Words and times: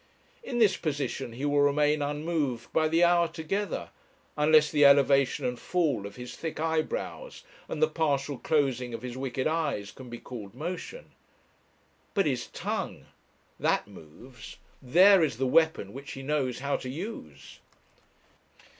In 0.41 0.57
this 0.57 0.77
position 0.77 1.33
he 1.33 1.45
will 1.45 1.59
remain 1.61 2.01
unmoved 2.01 2.73
by 2.73 2.87
the 2.87 3.03
hour 3.03 3.27
together, 3.27 3.91
unless 4.35 4.71
the 4.71 4.83
elevation 4.83 5.45
and 5.45 5.59
fall 5.59 6.07
of 6.07 6.15
his 6.15 6.35
thick 6.35 6.59
eyebrows 6.59 7.43
and 7.69 7.83
the 7.83 7.87
partial 7.87 8.39
closing 8.39 8.95
of 8.95 9.03
his 9.03 9.15
wicked 9.15 9.45
eyes 9.45 9.91
can 9.91 10.09
be 10.09 10.17
called 10.17 10.55
motion. 10.55 11.11
But 12.15 12.25
his 12.25 12.47
tongue! 12.47 13.05
that 13.59 13.87
moves; 13.87 14.57
there 14.81 15.23
is 15.23 15.37
the 15.37 15.45
weapon 15.45 15.93
which 15.93 16.13
he 16.13 16.23
knows 16.23 16.57
how 16.57 16.77
to 16.77 16.89
use! 16.89 17.59